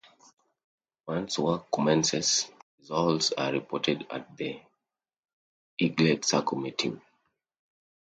Once 1.07 1.37
work 1.37 1.71
commences, 1.71 2.49
results 2.79 3.33
are 3.37 3.51
reported 3.51 4.03
at 4.09 4.35
the 4.35 4.59
Eaglet 5.79 6.25
Circle 6.25 6.57
meeting. 6.57 6.99